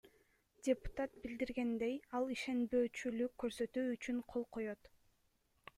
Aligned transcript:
Депутат 0.67 1.17
билдиргендей, 1.25 1.93
ал 2.19 2.25
ишенбөөчүлүк 2.37 3.37
көрсөтүү 3.45 3.87
үчүн 3.99 4.25
кол 4.35 4.49
койгон. 4.57 4.95